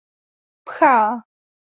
Pchá! 0.65 0.89